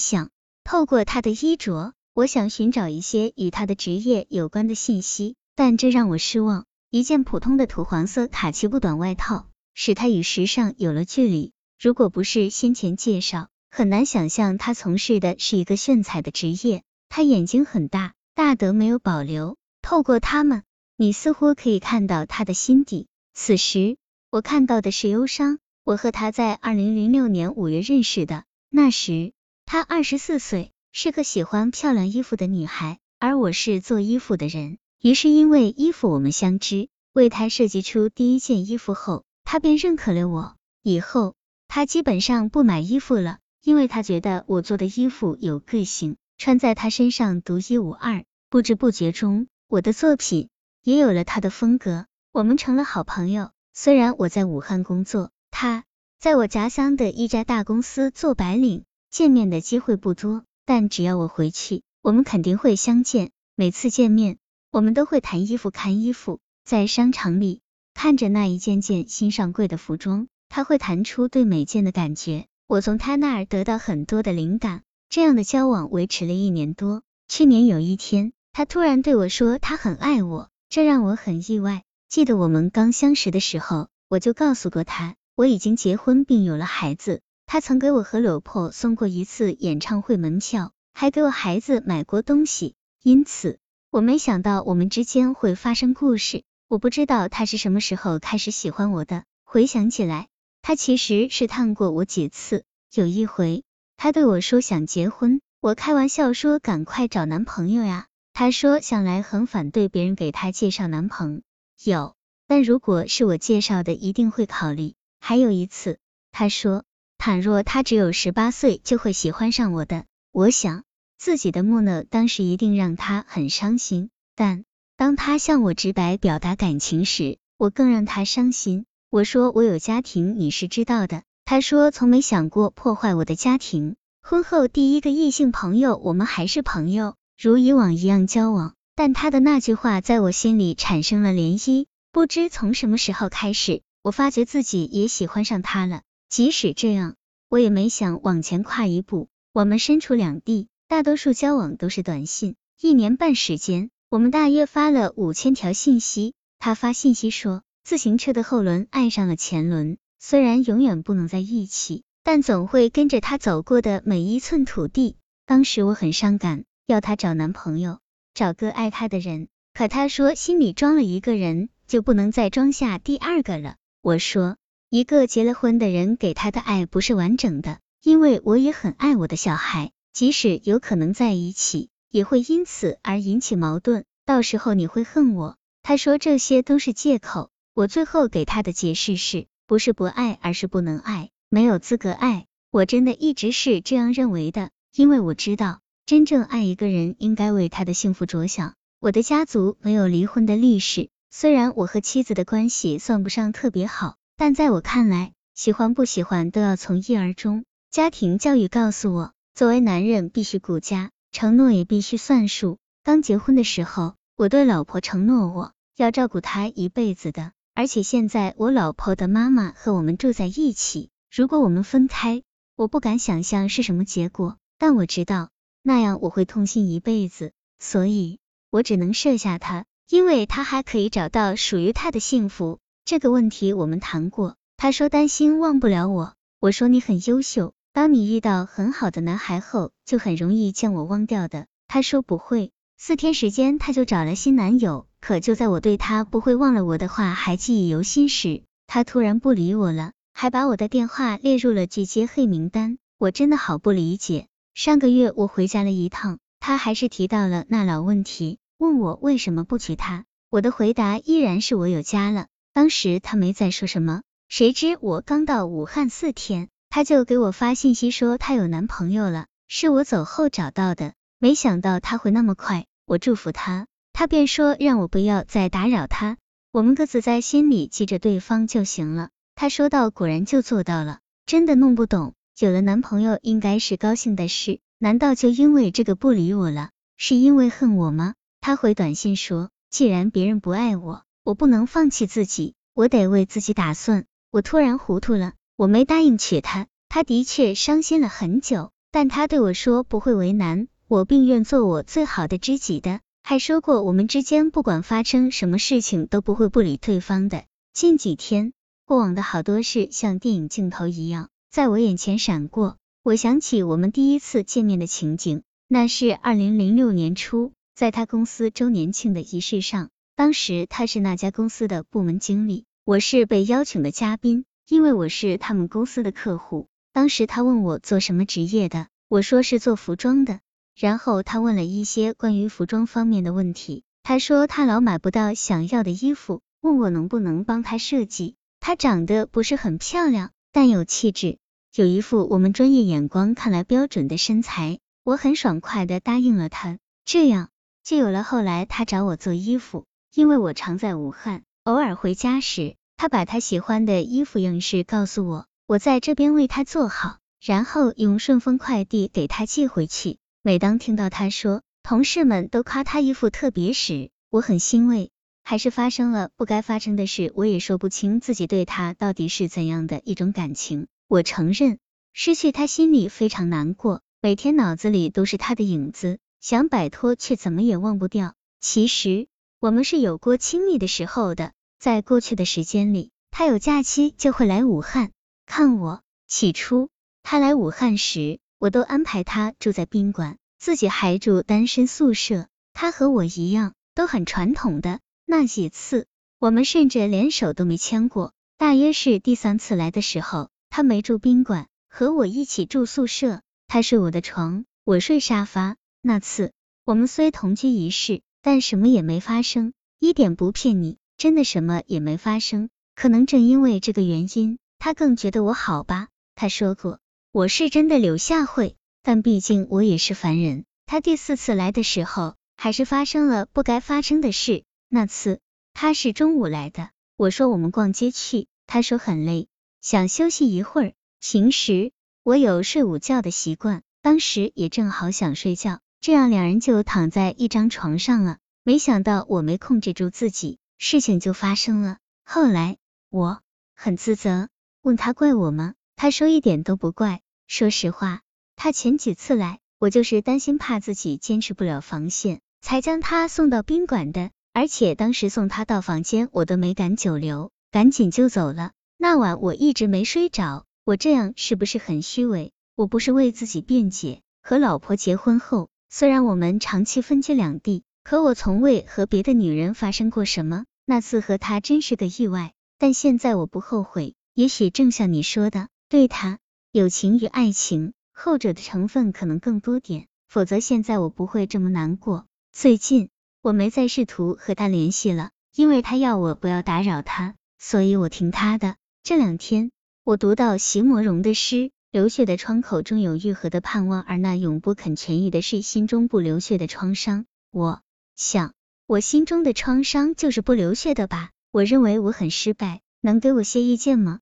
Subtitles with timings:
[0.00, 0.30] 想。
[0.64, 6.64] 透过他的衣着，我想寻找一些与他的职业有关的信息，但这让我失望。
[6.90, 11.52] 一件普通的土黄色卡其布短外套，使他与时尚有了距离。
[11.78, 16.82] 如果不是先前介绍，很难想象他从事的是一个炫彩的职业。
[17.08, 19.56] 他眼睛很大，大得没有保留。
[19.82, 20.64] 透过他们，
[20.96, 23.06] 你似乎可以看到他的心底。
[23.34, 23.96] 此时，
[24.30, 25.58] 我看到的是忧伤。
[25.84, 29.32] 我和他在二零零六年五月认识的，那时
[29.72, 34.78] 她二十四岁，是个喜欢漂亮衣服的女孩，而我是做衣服的人。
[35.00, 40.56] 于是因为衣服我们相知，为她设计出第一件衣服后，她便认可了我。
[40.82, 41.36] 以后
[41.68, 43.38] 他基本上不买衣服了。
[43.62, 48.24] 因为他觉得我做的衣服有个性，穿在他身上独一无二。
[48.48, 50.48] 不知不觉中，我的作品
[50.82, 53.52] 也有了他的风格，我们成了好朋友。
[53.72, 55.84] 虽然我在武汉工作，他
[56.18, 63.32] 在我家乡的一家大公司做白领，见面的机会不多，但只要我回去，我们肯定会相见。
[63.56, 64.38] 每次见面，
[64.70, 66.38] 我们都会谈衣服、看衣服。
[66.64, 67.60] 在商场里，
[67.92, 72.46] 看着那一件件新上柜的服装，他会谈出对每件的感觉。
[72.68, 77.02] 我从他那儿得到很多的灵感，这样的交往维持了一年多。
[77.26, 81.82] 去年有一天，他突然对我说他很爱我，这让我很意外。
[82.08, 87.22] 记得我们刚相识的时候，我就告诉过他我已经结婚并有了孩子。
[87.52, 92.76] 他曾给我和老婆送过一次演唱会门票，还给我孩子买过东西。
[93.02, 93.58] 因此，
[93.90, 96.44] 我没想到我们之间会发生故事。
[96.68, 99.24] 我不知道他是什么时候开始喜欢我的。
[99.42, 100.28] 回想起来。
[100.62, 102.62] 他其实试探过我几次，
[102.94, 103.64] 有一回
[103.96, 108.06] 他对我说想结婚，我开玩笑说赶快找男朋友呀。
[108.32, 111.42] 他说向来很反对别人给他介绍男朋
[111.82, 112.14] 友，
[112.46, 114.94] 但如果是我介绍的，一定会考虑。
[115.18, 115.98] 还有一次，
[116.30, 116.84] 他说
[117.20, 120.06] 倘若他只有十八岁就会喜欢上我的。
[120.32, 120.84] 我想
[121.18, 124.64] 自己的木讷当时一定让他很伤心，但
[124.96, 128.86] 当他向我直白表达感情时，我更让他伤心。
[129.10, 131.22] 我说我有家庭，你是知道的。
[131.44, 133.96] 他说从没想过破坏我的家庭。
[134.22, 138.72] 婚后第一个异性朋友，我们还是朋友，如以往一样交往。
[138.96, 141.84] 但他的那句话在我心里产生了涟漪。
[142.12, 146.00] 不知从什么时候开始，我发觉自己也喜欢上他了。
[146.30, 147.16] 即使这样，
[147.50, 149.28] 我也没想往前跨一步。
[149.52, 152.54] 我们身处两地，大多数交往都是短信。
[152.80, 156.32] 一年半时间，我们大约发了五千条信息。
[156.58, 157.62] 他发信息说。
[157.82, 165.16] 自行车的后轮爱上了前轮，虽然永远不能在一起，但总会跟着他走过的每一寸土地。
[165.46, 167.98] 当时我很伤感，要他找男朋友，
[168.34, 169.48] 找个爱他的人。
[169.72, 173.76] 可他说心里装了一个人，就不能再装下第二个了。
[174.02, 174.58] 我说，
[174.92, 185.56] 一个结了婚的人给他的爱不是完整的，因为我也很爱我的小孩，即使有可能在一起，也会因此而引起矛盾，到时候你会恨我。
[185.84, 187.50] 他说这些都是借口。
[187.72, 192.46] 我最后给他的解释是，不是不爱，而是不能爱，没有资格爱。
[192.72, 198.74] 我真的一直是这样认为的，因为我知道，真正爱一个人应该为他的幸福着想。
[198.98, 207.66] 我的家族没有离婚的历史，虽然我和妻子的关系算不上特别好，但在我看来，喜欢不喜欢都要从一而终。
[207.90, 212.78] 家庭教育告诉我，作为男人必须顾家，承诺也必须算数。
[213.04, 217.52] 刚结婚的时候，我对老婆承诺，我要照顾她一辈子的。
[217.74, 222.42] 而且现在我老婆的妈妈和我们住在一起，如果我们分开，
[222.76, 225.50] 我不敢想象是什么结果，但我知道
[225.82, 228.38] 那样我会痛心一辈子，所以
[228.70, 232.78] 我只能设下他，因为他还可以找到属于他的幸福。
[233.10, 241.66] 这个问题我们谈过，他说担心忘不了我，我说你很优秀，当你遇到很好的男孩后，就很容易将我忘掉的。
[241.88, 245.08] 他说不会，四天时间他就找了新男友。
[245.20, 252.96] 可就在我对他不会忘了我的话还记忆犹新时，他突然不理我了，还把我的电话列入了拒接黑名单。
[253.18, 254.46] 我真的好不理解。
[254.72, 260.26] 上个月我回家了一趟，他还是提到了那老问题，问我为什么不娶她。
[260.48, 262.46] 我的回答依然是我有家了。
[262.80, 271.12] 当时他没再说什么，谁知我刚到武汉四天，他就给我发信息说他有男朋友了，是我走后找到的。
[271.38, 273.86] 没想到他会那么快，我祝福他。
[274.14, 276.38] 他便说让我不要再打扰他，
[276.72, 279.28] 我们各自在心里记着对方就行了。
[279.54, 286.88] 他说到果然就做到了，真的弄不懂，有了男朋友应该是高兴的事，难道就因为这个不理我了？
[287.18, 288.36] 是因为恨我吗？
[288.62, 294.24] 他回短信说，既然别人不爱我，我不能放弃自己，我得为自己打算。
[294.52, 298.92] 我突然糊涂了，我没答应娶她，她的确伤心了很久。
[299.10, 307.64] 但她对我说不会为难我，并愿做我最好的知己的，还说过我们之间不管发生什么事情都不会不理对方的。
[307.92, 308.72] 近几天，
[309.04, 326.88] 过往的好多事像电影镜头一样在我眼前闪过，我想起我们第一次见面的情景，那是二零零六年初，在他公司周年庆的仪式上，当时他是那家公司的部门经理，我是被邀请的嘉宾，因为我是他们公司的客户。
[327.12, 330.60] 当时他问我做什么职业的，我说是做服装的。
[330.96, 334.02] 然后他问了一些关于服装方面的问题。
[334.22, 338.56] 他说他老买不到想要的衣服，问我能不能帮他设计。
[338.80, 341.58] 他长得不是很漂亮，但有气质，
[341.94, 344.98] 有一副我们专业眼光看来标准的身材。
[345.24, 347.68] 我很爽快的答应了他，这样
[348.04, 350.04] 就有了后来他找我做衣服。
[350.32, 355.66] 因为我常在武汉，偶尔回家时，他把他喜欢的衣服样式告诉我。
[355.86, 360.38] 我在这边为他做好，然后用顺丰快递给他寄回去。
[360.62, 365.30] 每当听到他说同事们都夸他衣服特别时，我很欣慰。
[365.62, 371.06] 还是发生了不该发生的事，我也说不清自己对他到底是怎样的一种感情。
[371.28, 371.98] 我承认
[372.32, 378.54] 失去他心里非常难过，每天脑子里都是他的影子，想摆脱却怎么也忘不掉。
[378.80, 379.46] 其实
[379.80, 385.32] 我们是有过亲密的时候的，在过去的时间里，他有假期就会来武汉。
[385.64, 387.08] 看我，起初
[387.42, 392.68] 他来武汉时，我都安排他住在宾馆，自己还住单身宿舍。
[392.92, 395.20] 他和我一样，都很传统的。
[395.46, 396.26] 那几次，
[396.58, 398.52] 我们甚至连手都没牵过。
[398.76, 403.62] 大约是第三次来的时候，他没住宾馆，和我一起住宿舍。
[403.88, 405.96] 他睡我的床，我睡沙发。
[406.20, 406.72] 那次
[407.06, 412.90] 我们虽同居一室，但什么也没发生，一点不骗你，真的什么也没发生。
[413.14, 414.78] 可能正因为这个原因。
[415.02, 416.28] 他更觉得我好吧？
[416.54, 417.20] 他说过
[417.52, 420.84] 我是真的柳下惠，但毕竟我也是凡人。
[421.06, 424.84] 他第四次来的时候，还是发生了不该发生的事。
[425.08, 425.58] 那次
[425.94, 427.08] 他是中午来的，
[427.38, 429.68] 我说我们逛街去，他说很累，
[430.02, 431.12] 想休息一会儿。
[431.40, 438.58] 平时我有睡午觉的习惯，当时也正好想睡觉，这样两人就躺在一张床上了。
[438.82, 442.18] 没想到我没控制住自己，事情就发生了。
[442.44, 442.98] 后来
[443.30, 443.60] 我
[443.94, 444.68] 很自责。
[445.02, 445.94] 问他怪我吗？
[446.16, 447.40] 他说一点都不怪。
[447.66, 448.42] 说实话，
[448.76, 454.50] 他前几次来，我就是担心怕自己坚持不了防线，才将他送到宾馆的。
[454.72, 458.92] 而且当时送他到房间，我都没敢久留，赶紧就走了。
[459.16, 462.72] 那晚我一直没睡着，我这样是不是很虚伪？
[462.94, 464.42] 我不是为自己辩解。
[464.62, 470.84] 和老婆结婚后，虽然我们长期分居两地，可我从未和别的女人发生过什么。
[471.06, 474.34] 那次和他真是个意外，但现在我不后悔。
[474.52, 476.58] 也许正像你说的，对他
[476.90, 482.46] 友情与爱情，后者的成分可能更多点，否则现在我不会这么难过。
[482.72, 483.30] 最近
[483.62, 488.96] 我没再试图和他联系了，因为他要我不要打扰他，所以我听他的。
[489.22, 489.92] 这两天
[490.24, 497.46] 我读到席慕容的诗，流血的窗口中有愈合的盼望，而那永不肯痊愈的是心中不流血的创伤。
[497.70, 498.02] 我
[498.34, 498.74] 想，
[499.06, 501.50] 我心中的创伤就是不流血的吧。
[501.70, 503.00] 我认为我很失败。
[503.22, 504.40] 能给我些意见吗？